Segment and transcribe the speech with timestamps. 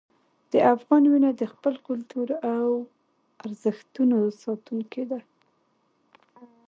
[0.51, 2.67] د افغان وینه د خپل کلتور او
[3.45, 5.19] ارزښتونو ساتونکې ده.